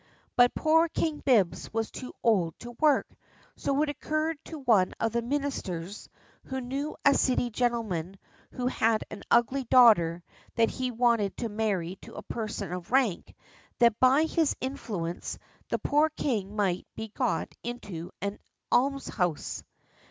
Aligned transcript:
But 0.35 0.55
poor 0.55 0.89
King 0.89 1.19
Bibbs 1.23 1.71
was 1.71 1.91
too 1.91 2.11
old 2.23 2.57
to 2.61 2.71
work, 2.79 3.07
so 3.55 3.83
it 3.83 3.89
occurred 3.89 4.43
to 4.45 4.57
one 4.57 4.95
of 4.99 5.11
the 5.11 5.21
ministers, 5.21 6.09
who 6.45 6.59
knew 6.59 6.95
a 7.05 7.13
City 7.13 7.51
gentleman 7.51 8.17
who 8.49 8.65
had 8.65 9.03
an 9.11 9.21
ugly 9.29 9.63
daughter 9.65 10.23
that 10.55 10.71
he 10.71 10.89
wanted 10.89 11.37
to 11.37 11.49
marry 11.49 11.97
to 11.97 12.15
a 12.15 12.23
person 12.23 12.73
of 12.73 12.91
rank, 12.91 13.35
that 13.77 13.99
by 13.99 14.23
his 14.23 14.55
influence 14.59 15.37
the 15.69 15.77
poor 15.77 16.09
king 16.09 16.55
might 16.55 16.87
be 16.95 17.09
got 17.09 17.53
into 17.61 18.09
an 18.23 18.39
almshouse. 18.71 19.63